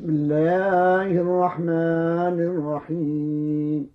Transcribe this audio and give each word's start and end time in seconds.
بسم 0.00 0.10
الله 0.10 1.10
الرحمن 1.20 2.36
الرحيم. 2.40 3.90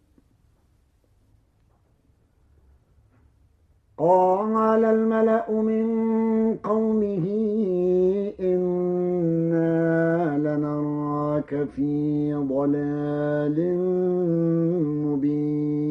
قال 3.97 4.85
الملأ 4.85 5.51
من 5.51 5.87
قومه 6.63 7.25
إنا 8.39 10.37
لنراك 10.37 11.67
في 11.75 12.33
ضلال 12.33 13.57
مبين. 15.05 15.84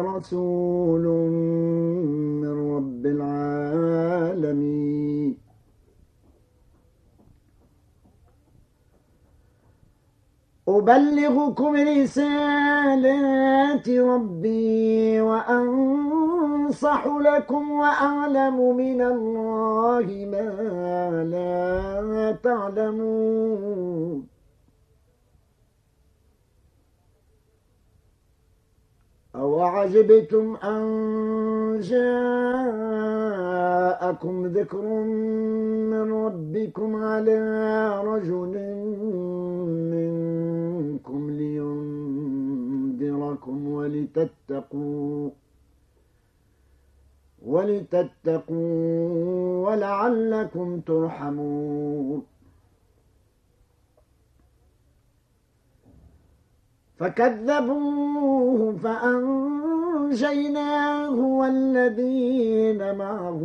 رسول 0.00 1.04
من 2.40 2.76
رب 2.76 3.06
العالمين. 3.06 4.79
أبلغكم 10.78 11.76
رسالات 11.76 13.30
ربي 13.88 15.20
وأنصح 15.20 17.06
لكم 17.06 17.70
وأعلم 17.70 18.76
من 18.76 19.00
الله 19.02 20.06
ما 20.32 20.50
لا 21.32 22.36
تعلمون. 22.42 24.29
أو 29.40 29.60
عجبتم 29.60 30.56
أن 30.56 30.80
جاءكم 31.90 32.86
ذكر 34.46 34.84
من 35.92 36.12
ربكم 36.12 36.96
على 36.96 37.38
رجل 38.04 38.54
منكم 39.94 41.30
لينذركم 41.30 42.48
ولتتقوا 43.68 45.30
ولتتقوا 47.46 49.08
ولعلكم 49.66 50.80
ترحمون. 50.80 52.22
فكذبوه 57.00 58.76
فأنجيناه 58.76 60.20
والذين 61.20 62.94
معه 62.94 63.42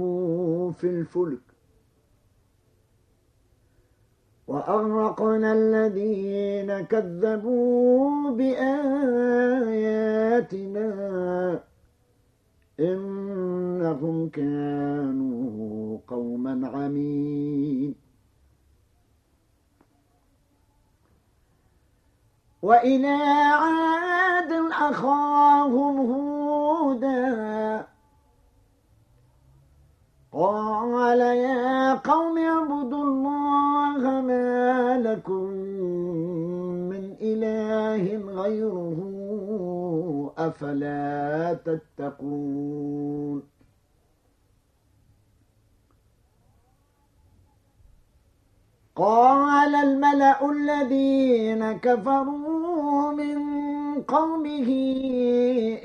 في 0.78 0.88
الفلك. 0.88 1.40
وأغرقنا 4.48 5.54
الذين 5.54 6.82
كذبوا 6.82 8.32
بآياتنا 8.32 8.90
إنهم 12.80 14.30
كانوا 14.30 15.98
قوما 16.08 16.68
عمين. 16.68 18.05
وإلى 22.66 23.18
عاد 23.62 24.52
أخاهم 24.72 25.96
هودا. 26.12 27.86
قال 30.34 31.20
يا 31.20 31.94
قوم 31.94 32.38
اعبدوا 32.38 33.04
الله 33.04 34.22
ما 34.22 35.00
لكم 35.00 35.44
من 36.90 37.16
إله 37.22 38.04
غيره 38.42 38.98
أفلا 40.38 41.54
تتقون. 41.66 43.55
قال 48.96 49.76
الملأ 49.76 50.52
الذين 50.52 51.72
كفروا 51.72 53.12
من 53.12 53.38
قومه 54.08 54.70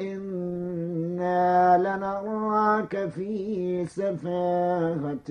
إنا 0.01 1.79
لنراك 1.79 3.09
في 3.09 3.87
سفاهة 3.87 5.31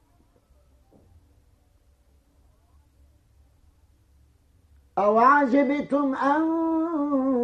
أو 5.05 5.17
عجبتم 5.19 6.15
أن 6.15 6.41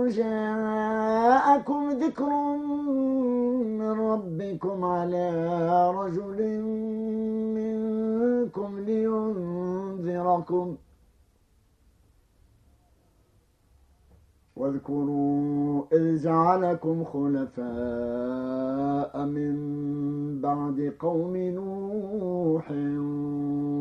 جاءكم 0.07 1.90
ذكر 1.90 2.29
من 3.79 3.91
ربكم 3.91 4.85
على 4.85 5.29
رجل 5.91 6.62
منكم 7.57 8.79
لينذركم 8.79 10.75
واذكروا 14.56 15.84
إذ 15.94 16.24
جعلكم 16.24 17.03
خلفاء 17.03 17.66
من 19.25 19.56
بعد 20.41 20.94
قوم 21.00 21.38
نوح 21.38 22.72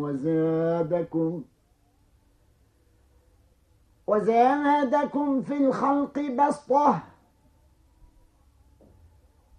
وزادكم 0.03 1.43
ۖ 1.53 1.56
وزادكم 4.07 5.43
في 5.43 5.57
الخلق 5.57 6.19
بسطة. 6.19 6.99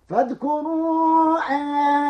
فاذكروا 0.10 1.38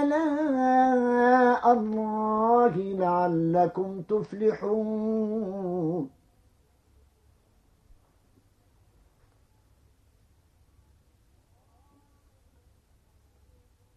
آلاء 0.01 1.73
الله 1.73 2.75
لعلكم 2.77 4.01
تفلحون. 4.01 5.37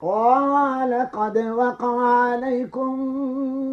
قال 0.00 1.10
قد 1.12 1.38
وقع 1.38 2.00
عليكم 2.00 2.98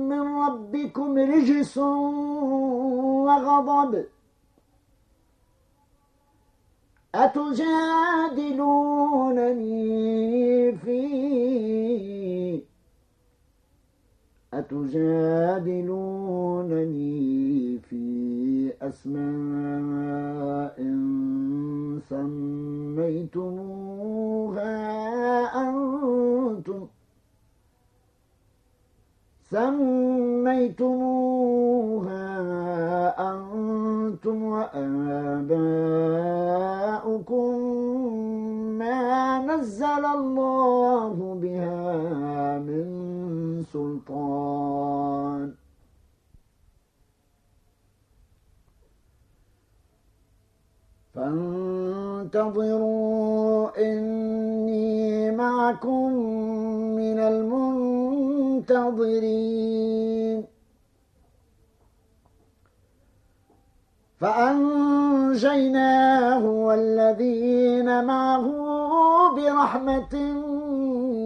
من 0.09 0.21
ربكم 0.21 1.18
رجس 1.18 1.77
وغضب. 3.27 4.06
أتجادلونني 7.15 7.68
في 10.77 12.62
أتجادلونني 14.53 15.68
في 17.80 18.73
أسماء 18.81 20.77
سميتموها 22.97 23.88
أنتم 25.69 26.88
سميتموها 29.51 31.07
أنتم 33.31 34.44
وآباؤكم 34.44 35.47
ما 38.79 39.39
نزل 39.45 40.05
الله 40.05 41.15
بها 41.41 42.59
من 42.59 42.88
سلطان. 43.73 45.53
فانتظروا 52.27 52.97
إني 53.77 55.31
معكم 55.31 56.11
المنتظرين. 58.77 60.45
فأنجيناه 64.19 65.65
والذين 66.45 68.06
معه 68.06 68.47
برحمة 69.35 70.15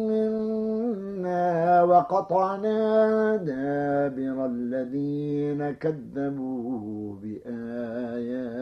منا 0.09 1.83
وقطعنا 1.83 3.35
دابر 3.35 4.45
الذين 4.45 5.71
كذبوا 5.71 7.15
بآياتنا 7.15 8.61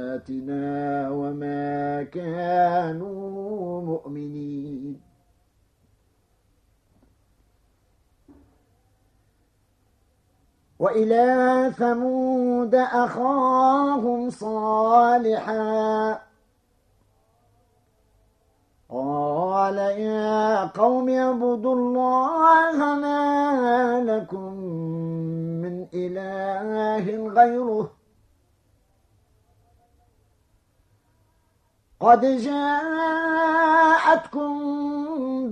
وما 1.09 2.03
كانوا 2.03 3.81
مؤمنين. 3.81 5.08
وإلى 10.80 11.72
ثمود 11.78 12.76
أخاهم 12.76 14.30
صالحا. 14.30 16.20
قال 18.90 19.78
يا 19.78 20.66
قوم 20.66 21.10
اعبدوا 21.10 21.76
الله 21.76 22.96
ما 22.96 24.04
لكم 24.04 24.54
من 25.62 25.88
إله 25.94 27.28
غيره. 27.28 27.92
قد 32.00 32.22
جاءتكم 32.26 33.50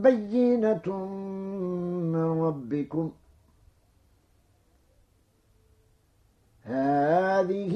بينة 0.02 0.88
من 2.14 2.42
ربكم 2.42 3.12
هذه 6.68 7.76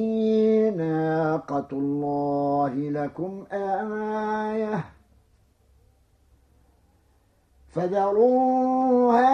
ناقة 0.77 1.67
الله 1.71 2.73
لكم 2.75 3.45
آية 3.51 4.83
فذروها 7.69 9.31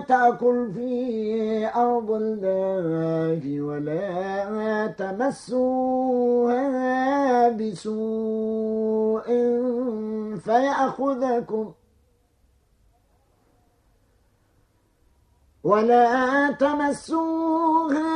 تأكل 0.00 0.72
في 0.74 1.70
أرض 1.76 2.10
الله 2.10 3.60
ولا 3.60 4.86
تمسوها 4.86 6.68
بسوء 7.48 9.26
فيأخذكم 10.38 11.72
ولا 15.64 16.50
تمسوها 16.52 18.10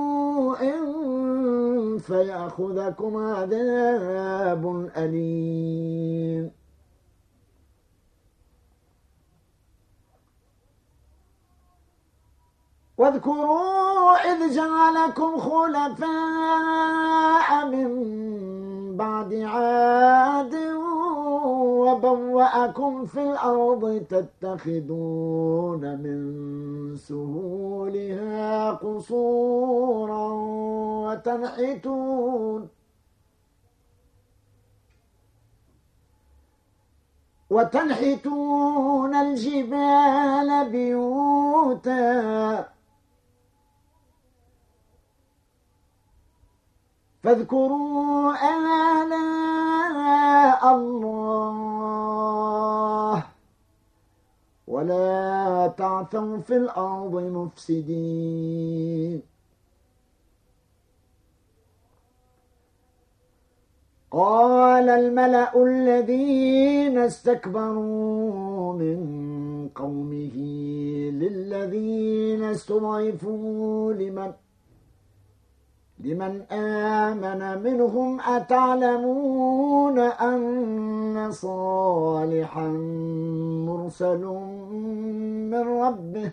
فيأخذكم 1.98 3.16
عذاب 3.16 4.90
أليم. 4.96 6.50
واذكروا 12.98 14.14
إذ 14.32 14.54
جعلكم 14.54 15.40
خلفاء 15.40 16.06
من 17.66 18.96
بعد 18.96 19.34
عاد 19.34 20.54
وبوأكم 21.86 23.06
في 23.06 23.22
الأرض 23.22 24.06
تتخذون 24.10 25.80
من 26.02 26.20
سهولها 26.96 28.70
قصورا 28.70 30.28
وتنحتون 31.06 32.68
وتنحتون 37.50 39.14
الجبال 39.14 40.68
بيوتا 40.70 42.75
فاذكروا 47.26 48.34
آلاء 49.02 50.62
الله 50.76 51.56
ولا 54.66 55.66
تعثوا 55.78 56.38
في 56.38 56.56
الأرض 56.56 57.14
مفسدين. 57.38 59.22
قال 64.10 64.88
الملأ 64.88 65.62
الذين 65.62 66.98
استكبروا 66.98 68.72
من 68.72 68.98
قومه 69.74 70.36
للذين 71.10 72.42
استضعفوا 72.44 73.92
لمن 73.92 74.32
لمن 76.00 76.42
آمن 76.52 77.62
منهم 77.62 78.20
أتعلمون 78.20 79.98
أن 79.98 81.28
صالحا 81.32 82.68
مرسل 83.66 84.24
من 85.50 85.54
ربه؟ 85.54 86.32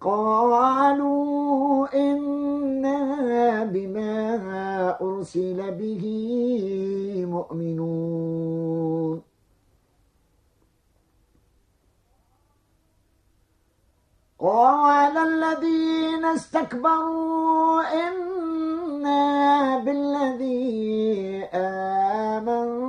قالوا 0.00 1.86
إنا 1.94 3.64
بما 3.64 4.16
أرسل 5.02 5.70
به 5.74 6.04
مؤمنون. 7.28 8.55
قال 14.46 15.16
الذين 15.18 16.24
استكبروا 16.24 17.82
إنا 18.06 19.78
بالذي 19.78 21.44
آمنتم 22.34 22.86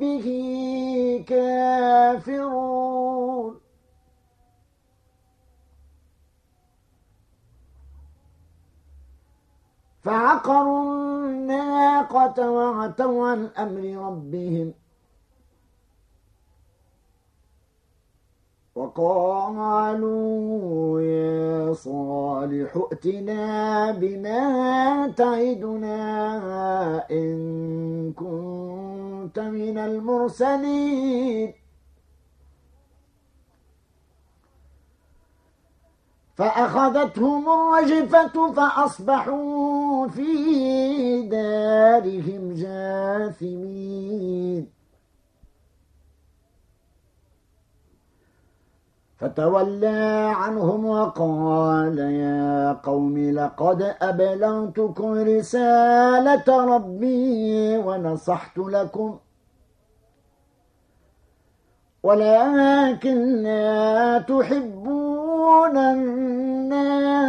به 0.00 0.26
كافرون. 1.28 2.88
فعقروا 10.04 10.82
الناقة 11.24 12.50
وعتوا 12.50 13.28
عن 13.28 13.50
أمر 13.58 13.84
ربهم. 14.08 14.87
وقالوا 18.78 20.20
يا 21.00 21.72
صالح 21.72 22.76
ائتنا 22.76 23.90
بما 23.90 24.42
تعدنا 25.16 25.98
إن 27.10 28.12
كنت 28.12 29.38
من 29.38 29.78
المرسلين. 29.78 31.54
فأخذتهم 36.36 37.44
الرجفة 37.48 38.52
فأصبحوا 38.52 40.08
في 40.08 40.32
دارهم 41.22 42.54
جاثمين. 42.54 43.58
فتولى 49.18 50.32
عنهم 50.36 50.86
وقال 50.86 51.98
يا 51.98 52.72
قوم 52.72 53.18
لقد 53.30 53.96
أبلغتكم 54.02 55.12
رسالة 55.12 56.64
ربي 56.74 57.78
ونصحت 57.78 58.58
لكم 58.58 59.18
ولكن 62.02 63.42
لا 63.42 64.18
تحبون 64.18 65.76
الناصحين. 65.76 67.28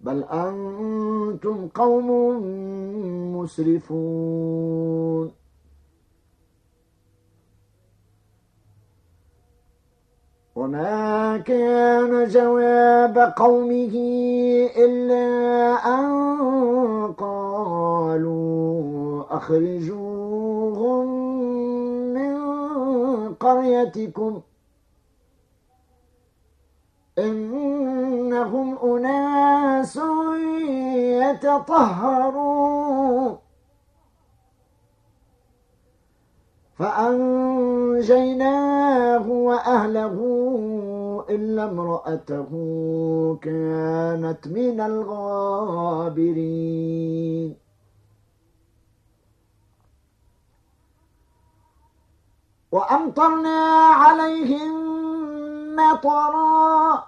بل 0.00 0.24
أنتم 0.24 1.68
قوم 1.68 2.08
مسرفون. 3.36 5.32
وما 10.58 11.36
كان 11.38 12.28
جواب 12.28 13.18
قومه 13.36 13.94
إلا 14.76 15.26
أن 15.86 16.08
قالوا 17.12 18.38
أخرجوهم 19.36 21.06
من 22.14 22.34
قريتكم 23.34 24.40
إنهم 27.18 28.78
أناس 28.78 29.37
يتطهرون. 31.32 33.38
فأنجيناه 36.78 38.48
وأهله 39.28 40.16
إلا 41.30 41.64
امرأته 41.64 42.48
كانت 43.42 44.48
من 44.48 44.80
الغابرين. 44.80 46.28
وأمطرنا 52.72 53.86
عليهم 53.86 54.96
مطرا 55.76 57.07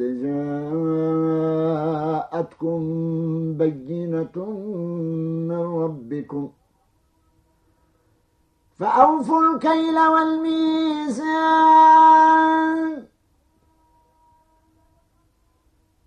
قد 0.00 0.22
جاءتكم 2.32 2.80
بينة 3.58 4.36
من 5.48 5.62
ربكم. 5.82 6.50
فأوفوا 8.78 9.42
الكيل 9.54 9.98
والميزان 9.98 11.30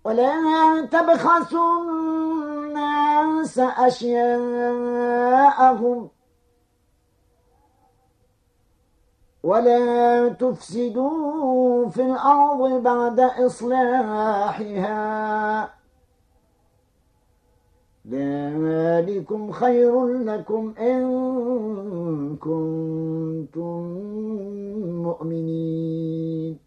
ولا 0.04 0.88
تبخسوا 0.92 1.82
الناس 1.82 3.58
أشياءهم. 3.58 4.88
ولا 9.44 10.28
تفسدوا 10.28 11.88
في 11.88 12.02
الأرض 12.02 12.82
بعد 12.82 13.20
إصلاحها. 13.20 14.84
ذلكم 18.08 19.52
خير 19.52 20.06
لكم 20.06 20.74
إن 20.78 21.02
كنتم 22.36 23.80
مؤمنين. 25.06 26.58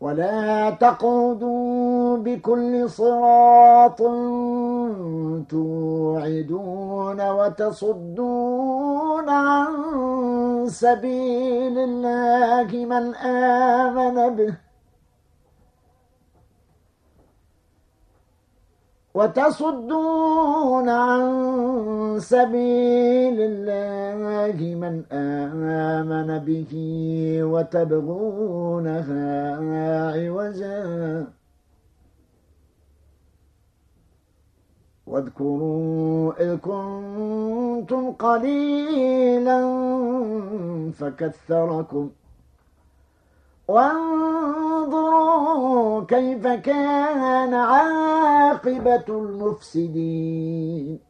ولا 0.00 0.70
تقعدوا 0.70 1.79
بكل 2.16 2.90
صراط 2.90 3.98
توعدون 5.48 7.20
وتصدون 7.30 9.28
عن 9.28 9.72
سبيل 10.66 11.78
الله 11.78 12.86
من 12.86 13.14
آمن 13.14 14.36
به. 14.36 14.54
وتصدون 19.14 20.88
عن 20.88 21.22
سبيل 22.18 23.40
الله 23.40 24.58
من 24.74 25.04
آمن 25.12 26.38
به 26.38 26.72
وتبغونها 27.44 29.28
عوجا. 30.14 31.39
واذكروا 35.10 36.32
إذ 36.40 36.56
كنتم 36.56 38.12
قليلا 38.12 39.60
فكثركم. 40.98 42.10
وانظروا 43.68 44.84
كيف 46.04 46.46
كان 46.46 47.54
عاقبة 47.54 49.04
المفسدين. 49.08 51.00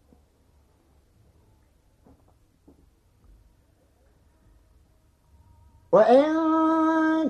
وإن 5.92 6.34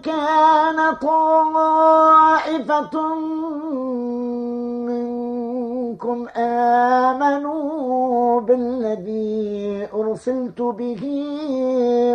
كان 0.00 0.94
طائفة 0.96 2.94
منكم 6.00 6.28
آمنوا 6.37 8.40
بالذي 8.40 9.88
أرسلت 9.92 10.62
به 10.62 11.02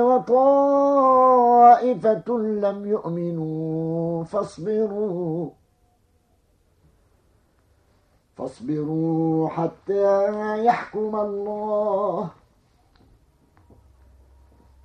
وطائفة 0.02 0.78
لم 2.38 2.86
يؤمنوا 2.86 4.24
فاصبروا. 4.24 5.50
فاصبروا 8.36 9.50
حتى 9.50 10.66
يحكم 10.66 11.16
الله. 11.16 12.30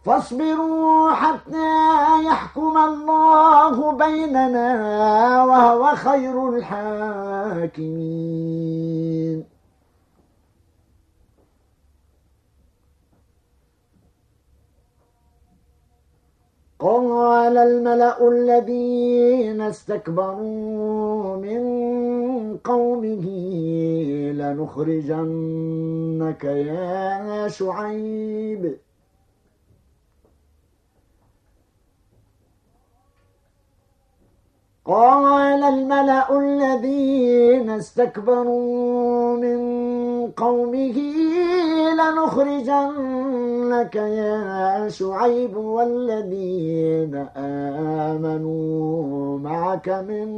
فاصبروا 0.05 1.11
حتى 1.11 2.25
يحكم 2.25 2.79
الله 2.79 3.93
بيننا 3.93 5.45
وهو 5.45 5.95
خير 5.97 6.49
الحاكمين. 6.49 8.01
قال 16.81 17.57
الملأ 17.59 18.29
الذين 18.29 19.61
استكبروا 19.61 21.37
من 21.37 21.63
قومه 22.65 23.27
لنخرجنك 24.41 25.25
يا 26.45 27.49
شعيب. 27.49 28.79
قال 34.91 35.63
الملأ 35.65 36.39
الذين 36.39 37.71
استكبروا 37.71 39.37
من 39.37 39.61
قومه 40.31 40.99
لنخرجنك 41.99 43.95
يا 43.97 44.89
شعيب 44.89 45.57
والذين 45.57 47.27
آمنوا 48.17 49.39
معك 49.39 49.89
من 49.89 50.29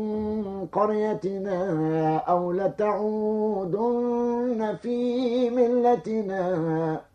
قريتنا 0.72 2.16
أو 2.16 2.52
لتعودن 2.52 3.96
في 4.82 5.50
ملتنا 5.50 7.11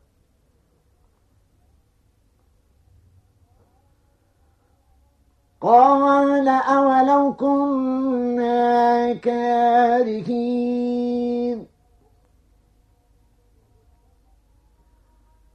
قال 5.62 6.48
أولو 6.48 7.34
كنا 7.34 9.14
كارهين. 9.14 10.88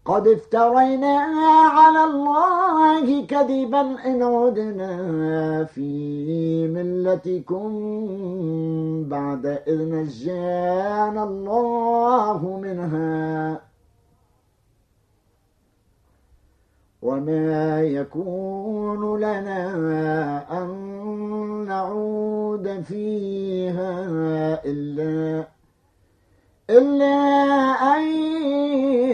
قد 0.05 0.29
افترينا 0.29 1.19
على 1.69 2.05
الله 2.05 3.27
كذبا 3.27 3.81
إن 3.81 4.23
عدنا 4.23 5.65
في 5.65 6.69
ملتكم 6.69 7.71
بعد 9.09 9.47
إذ 9.47 9.79
نجانا 9.83 11.25
الله 11.25 12.61
منها. 12.63 13.61
وما 17.03 17.83
يكون 17.83 19.21
لنا 19.21 19.63
أن 20.63 20.69
نعود 21.69 22.83
فيها 22.83 23.91
إلا 24.65 25.45
إلا 26.71 27.15
أن 27.97 28.03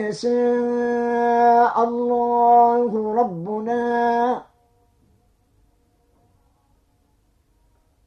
يشاء 0.05 1.85
الله 1.85 3.15
ربنا 3.15 4.43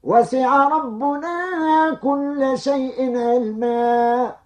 وسع 0.04 0.68
ربنا 0.68 1.38
كل 2.04 2.58
شيء 2.58 3.18
علما 3.18 4.41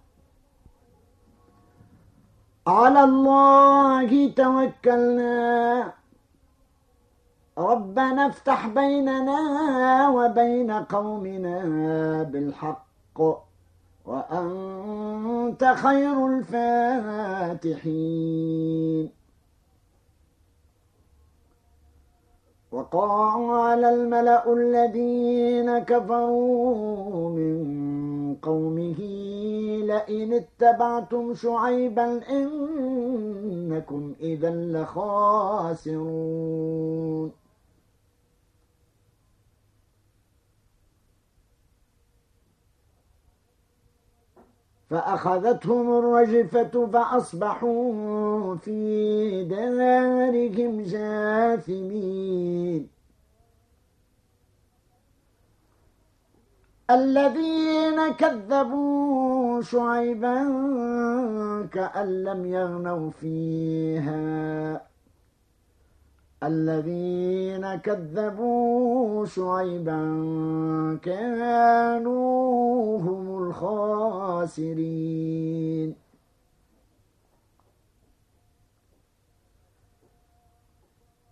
على 2.68 3.04
الله 3.04 4.30
توكلنا. 4.30 5.94
ربنا 7.58 8.28
افتح 8.28 8.68
بيننا 8.68 9.40
وبين 10.10 10.72
قومنا 10.72 11.64
بالحق. 12.24 12.86
وأنت 14.06 15.64
خير 15.64 16.28
الفاتحين. 16.28 17.86
وقال 22.76 23.84
الملأ 23.86 24.54
الذين 24.54 25.80
كفروا 25.80 27.30
من 27.30 27.56
قومه 28.42 29.00
لئن 29.92 30.34
اتبعتم 30.34 31.34
شعيبا 31.34 32.22
إنكم 32.30 34.14
إذا 34.22 34.50
لخاسرون. 34.76 35.86
فأخذتهم 44.96 46.00
الرجفة 46.00 46.88
فأصبحوا 46.88 48.56
في 48.56 49.44
دارهم 49.44 50.82
جاثمين. 50.82 52.88
الذين 56.92 58.12
كذبوا 58.12 59.62
شعيبا 59.62 60.38
كأن 61.74 62.24
لم 62.24 62.46
يغنوا 62.46 63.12
فيها. 63.12 64.95
الذين 66.48 67.76
كذبوا 67.76 69.26
شعيبا 69.26 70.00
كانوا 71.04 73.00
هم 73.00 73.38
الخاسرين. 73.44 74.86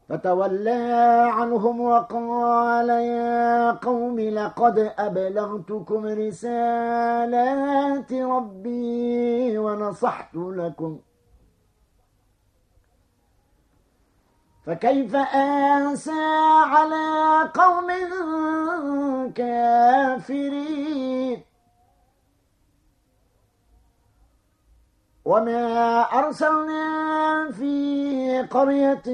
فتولى 0.09 1.27
عنهم 1.31 1.81
وقال 1.81 2.89
يا 2.89 3.71
قوم 3.71 4.19
لقد 4.19 4.93
أبلغتكم 4.97 6.05
رسالات 6.05 8.13
ربي 8.13 9.57
ونصحت 9.57 10.35
لكم 10.35 10.99
فكيف 14.65 15.15
آسى 15.15 16.21
على 16.65 17.05
قوم 17.53 17.87
كافرين؟ 19.35 21.43
وما 25.25 26.01
أرسلنا 26.01 27.51
في 27.51 28.41
قرية 28.51 29.07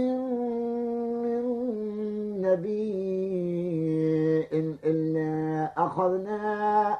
من 1.23 1.43
نبي 2.41 2.99
إلا 4.53 5.71
أخذنا 5.77 6.99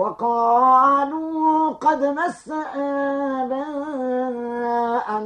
وقالوا 0.00 1.72
قد 1.72 2.04
مس 2.04 2.48
آباءنا 3.38 3.74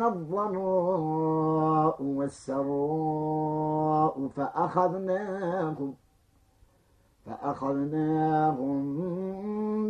الضراء 0.09 1.97
والسراء 2.03 3.35
فأخذناهم 4.37 5.95
فأخذناهم 7.27 8.77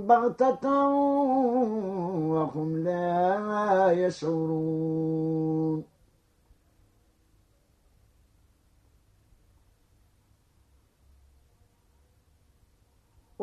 بغتة 0.06 0.88
وهم 2.34 2.76
لا 2.76 3.90
يشعرون. 3.92 5.84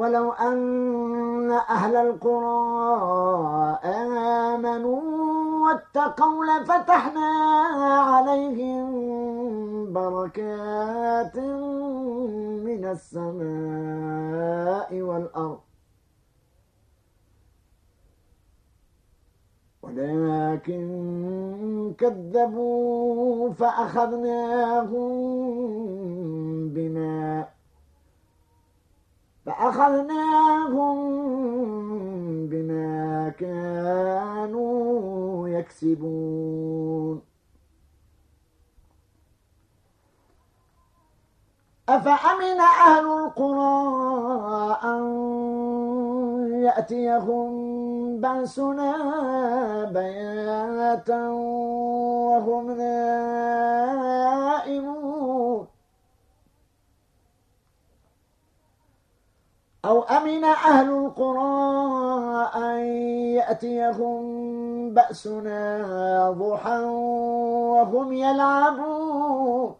ولو 0.01 0.31
أن 0.31 1.51
أهل 1.51 1.95
القرى 1.95 3.79
آمنوا 3.85 5.01
واتقوا 5.65 6.45
لفتحنا 6.45 7.29
عليهم 8.11 8.87
بركات 9.93 11.37
من 12.67 12.85
السماء 12.85 13.81
والأرض. 15.01 15.59
ولكن 19.81 20.81
كذبوا 21.97 23.53
فأخذناهم 23.53 25.11
بما 26.69 27.50
فأخذناهم 29.45 30.97
بما 32.47 33.29
كانوا 33.39 35.49
يكسبون. 35.49 37.21
أفأمن 41.89 42.59
أهل 42.59 43.05
القرى 43.05 44.77
أن 44.83 45.01
يأتيهم 46.63 47.51
بأسنا 48.21 48.93
بياتا 49.93 51.29
وهم 51.29 52.71
نائمون؟ 52.71 53.71
أو 59.85 60.01
أمن 60.01 60.43
أهل 60.43 60.89
القرى 60.89 61.51
أن 62.55 62.77
يأتيهم 63.41 64.21
بأسنا 64.93 66.31
ضحى 66.31 66.79
وهم 66.79 68.13
يلعبون. 68.13 69.75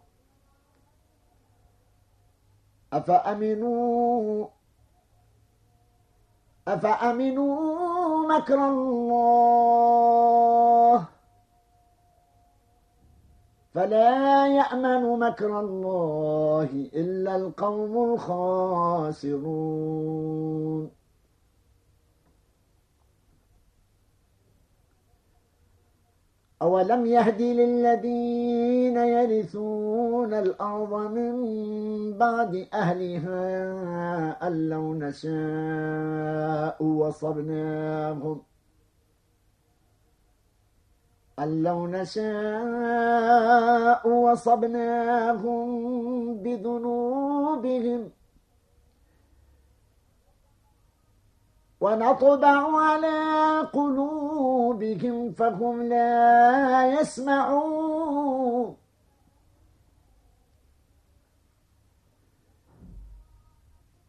أفأمنوا 2.94 4.48
أفأمنوا 6.68 8.28
مكر 8.28 8.68
الله 8.68 9.92
فلا 13.74 14.48
يأمن 14.48 15.20
مكر 15.20 15.60
الله 15.60 16.90
إلا 16.96 17.36
القوم 17.36 18.14
الخاسرون. 18.14 19.42
أولم 26.62 27.06
يهد 27.06 27.42
للذين 27.42 28.98
يرثون 28.98 30.34
الأرض 30.34 30.94
من 31.12 31.34
بعد 32.18 32.68
أهلها 32.74 33.38
أن 34.48 34.70
لو 34.70 34.94
نشاء 34.94 36.84
وصبناهم 36.84 38.42
أن 41.42 41.64
لو 41.64 41.88
نشاء 41.88 42.32
وصبناهم 44.08 45.68
بذنوبهم 46.44 48.12
ونطبع 51.82 52.82
على 52.82 53.20
قلوبهم 53.74 55.32
فهم 55.34 55.84
لا 55.84 57.02
يسمعون. 57.02 58.78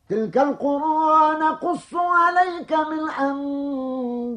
تلك 0.09 0.39
القرى 0.39 1.39
نقص 1.41 1.95
عليك 1.95 2.73
من 2.73 3.11
أنبائها. 3.11 4.33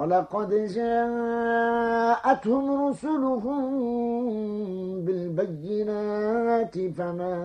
ولقد 0.00 0.50
جاءتهم 0.76 2.64
رسلهم 2.88 3.62
بالبينات 5.04 6.78
فما 6.96 7.36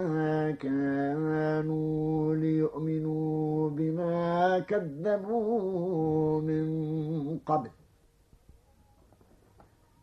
كانوا 0.51 2.35
ليؤمنوا 2.35 3.69
بما 3.69 4.59
كذبوا 4.59 6.41
من 6.41 6.67
قبل. 7.45 7.69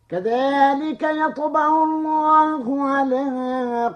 كذلك 0.09 1.03
يطبع 1.03 1.85
الله 1.85 2.83
على 2.83 3.27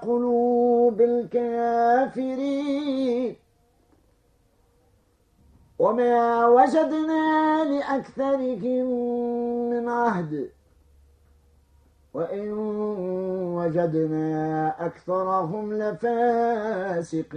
قلوب 0.03 1.01
الكافرين. 1.01 2.27
وما 5.79 6.47
وجدنا 6.47 7.65
لأكثرهم 7.65 8.87
من 9.71 9.89
عهد. 9.89 10.51
وإن 12.15 12.53
وجدنا 13.57 14.75
أكثرهم 14.87 15.73
لفاسقين. 15.73 17.37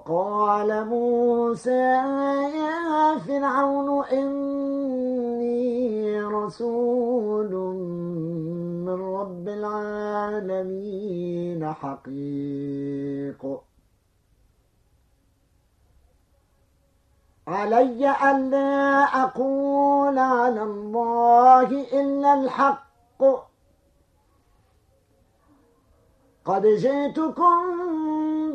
وقال 0.00 0.86
موسى 0.86 1.70
يا 2.56 3.18
فرعون 3.18 4.04
إني 4.04 5.60
رسول 6.20 7.52
من 8.86 9.14
رب 9.14 9.48
العالمين 9.48 10.92
حقيق. 11.72 13.60
علي 17.48 18.10
ألا 18.30 19.04
أقول 19.22 20.18
على 20.18 20.62
الله 20.62 21.68
إلا 22.00 22.34
الحق. 22.34 22.90
قد 26.44 26.66
جئتكم 26.66 28.09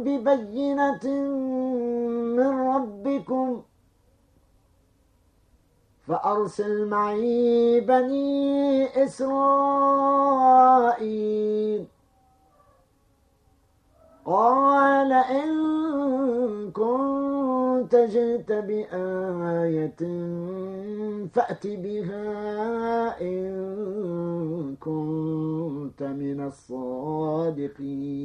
ببينة 0.06 1.06
من 2.38 2.50
ربكم 2.74 3.62
فأرسل 6.08 6.86
معي 6.86 7.80
بني 7.80 9.04
إسرائيل. 9.04 10.26
قال 14.26 15.12
إن 15.13 15.52
كنت 16.72 17.96
جئت 17.96 18.52
بآية 18.52 20.02
فأت 21.34 21.68
بها 21.68 23.22
إن 23.22 24.76
كنت 24.80 26.04
من 26.04 26.39
الصادقين. 26.48 28.24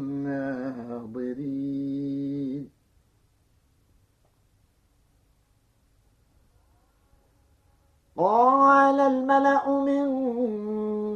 قال 8.21 8.99
الملأ 8.99 9.69
من 9.69 10.05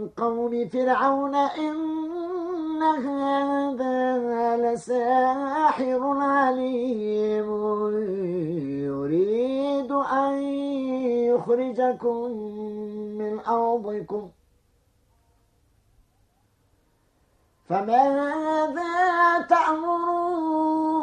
قوم 0.09 0.69
فرعون 0.69 1.35
إن 1.35 2.83
هذا 2.83 4.57
لساحر 4.57 6.01
عليم 6.17 7.49
يريد 8.89 9.91
أن 9.91 10.33
يخرجكم 11.29 12.17
من 13.17 13.39
أرضكم. 13.39 14.29
فماذا 17.69 18.93
تأمرون؟ 19.49 20.94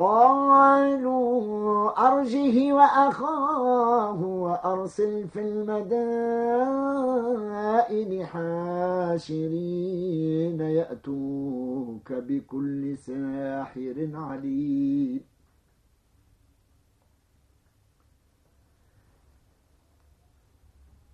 قالوا 0.00 1.92
أرجه 2.08 2.72
وأخاه 2.72 4.24
وأرسل 4.24 5.28
في 5.28 5.40
المدائن 5.40 6.80
حاشرين 9.20 9.80
يأتوك 10.60 12.12
بكل 12.12 12.96
ساحر 12.98 14.10
عليم. 14.14 15.29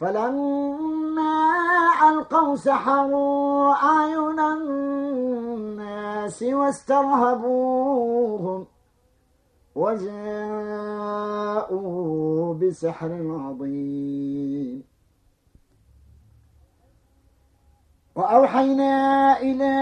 فلما 0.00 1.48
ألقوا 2.08 2.56
سحروا 2.56 3.74
أعين 3.74 4.40
الناس 4.40 6.42
واسترهبوهم 6.42 8.66
وجاءوا 9.74 10.14
بسحر 12.54 13.12
عظيم. 13.30 14.84
وأوحينا 18.16 19.36
إلى 19.40 19.76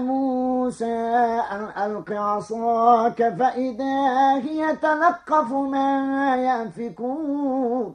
موسى 0.00 0.94
أن 1.52 1.62
ألق 1.84 2.12
عصاك 2.12 3.34
فإذا 3.38 4.34
هي 4.34 4.76
تلقف 4.76 5.52
ما 5.52 6.36
يأفكون 6.36 7.94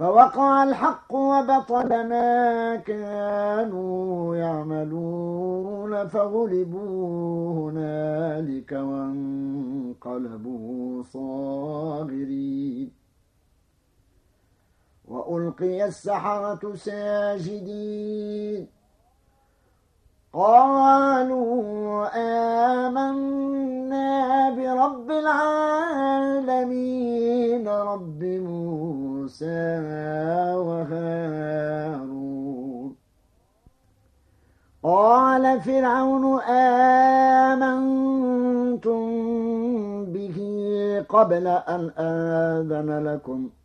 فوقع 0.00 0.62
الحق 0.62 1.14
وبطل 1.14 2.08
ما 2.08 2.76
كانوا 2.76 4.36
يعملون 4.36 6.08
فغلبوا 6.08 7.70
هنالك 7.70 8.72
وانقلبوا 8.72 9.42
صاغرين. 11.02 12.92
وألقي 15.08 15.84
السحرة 15.84 16.74
ساجدين. 16.74 18.66
قالوا 20.32 22.06
آمنا 22.86 24.10
برب 24.50 25.10
العالمين 25.10 26.48
رب 27.68 28.24
موسى 28.24 29.78
وهارون. 30.54 32.10
قال 34.82 35.60
فرعون 35.60 36.40
آمنتم 36.40 37.80
به 40.04 40.38
قبل 41.08 41.46
أن 41.46 41.90
آذن 41.98 43.08
لكم 43.08 43.48
ۖ. 43.48 43.59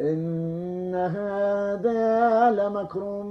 إن 0.00 0.94
هذا 0.94 2.50
لمكر 2.50 3.22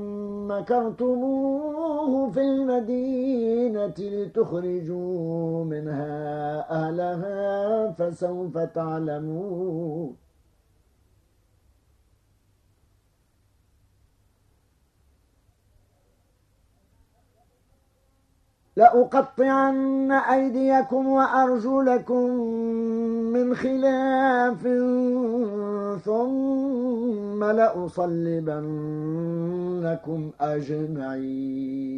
مكرتموه 0.48 2.32
في 2.32 2.42
المدينة 2.42 3.94
لتخرجوا 4.00 5.64
منها 5.66 6.72
أهلها 6.72 7.92
فسوف 7.92 8.58
تعلمون. 8.58 10.23
لأقطعن 18.76 20.12
أيديكم 20.12 21.08
وأرجلكم 21.08 22.30
من 23.34 23.56
خلاف 23.56 24.62
ثم 26.06 27.44
لأصلبنكم 27.44 28.62
أجمعين. 30.42 31.94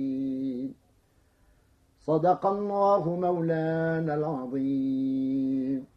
صدق 2.02 2.46
الله 2.46 3.16
مولانا 3.20 4.16
العظيم. 4.16 5.94